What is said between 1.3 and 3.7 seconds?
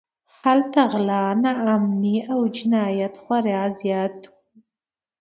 ناامنۍ او جنایت خورا